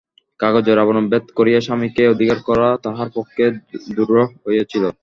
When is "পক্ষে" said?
3.15-3.43